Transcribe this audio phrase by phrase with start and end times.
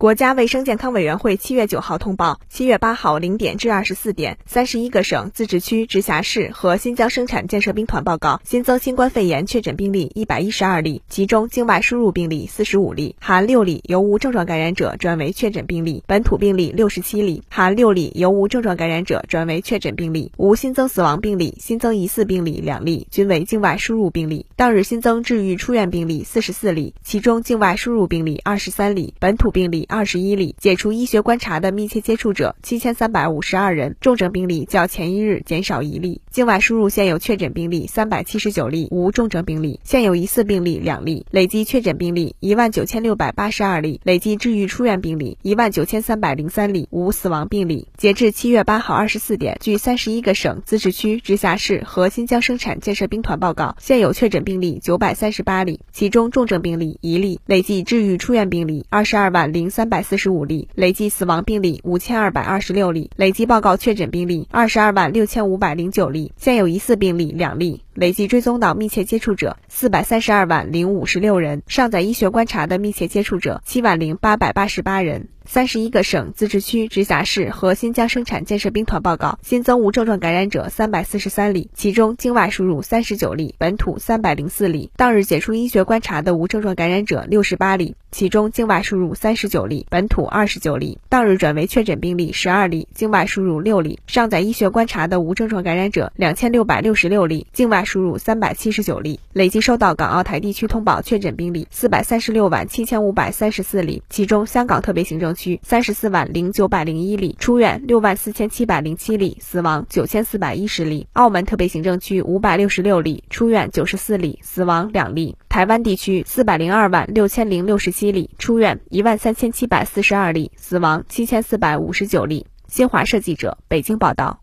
[0.00, 24.46] 国家卫生健康委员会七月九号通报，七月八号零点至二十四点，三十一个省、自治区、直辖市和新疆生产建设兵团报告新增新冠肺炎确诊病例一百一十二例，其中境外输入病例四十五例，含六例由无症状感染者转为确诊病例；本土病例六十七例，含六例由无症状感染者转为确诊病例，无新增死亡病例，新增疑似病例两例，均为境外输入病例。
[24.56, 29.86] 当日新增治愈出院病例四十四例，其中境外输入病例二十三例，本土病例。
[29.90, 36.20] 二十一例解除医学观察的密切接触者七千三百五十二人，重症病例较前一日减少一例。
[36.30, 47.88] 境外输入现有确诊病例三百七十九例，无重症病例，现有疑似病例两例，累计确诊病例一万九千六百八十二例，累计治愈出院病例一万九千三百零三例，无死亡病例。
[47.96, 59.79] 截至七月八号二十四点，据三十一个省、自治区、直辖市和新疆生产建设兵团报告，现有确诊病例九百三十八例，其中重症病例一例，累计治愈出院病例二十二万零三。
[59.80, 75.28] 三百四十五例，累计死亡病例五千二百二十六例，累计报告确诊病例二十二万六千五百零九例，现有疑似病例两例，累计追踪到密切接触者四百三十二万零五十六人，尚在医学观察的密切接触者七万零八百八十八人。
[75.46, 84.92] 三十一个省、自治区、直辖市和新疆生产建设兵团报告新增无症状感染者三百四十三例，其中境外输入三十九例，本土三百零四例。
[84.96, 90.98] 当日解除医学观察的无症状感染者六十八例，其中境外输入三十九例，本土二十九例。
[91.08, 93.98] 当日转为确诊病例十二例，境外输入六例。
[94.06, 99.18] 尚在医学观察的无症状感染者两千六百六十六例，境外输入三百七十九例。
[99.32, 105.58] 累计收到港澳台地区通报确诊病例四百三十六万七千五百三十四例，其中香港特别行政区。
[105.64, 122.46] 三十四万零九百零一例出院六万四千七百零七例死亡九千四百一十例，澳门特别行政区五百六十六例出院九十四例死亡两例，台湾地区四百零二万六千零六十七例出院一万三千七百四十二例死亡七千四百五十九例。
[122.68, 124.40] 新华社记者北京报道。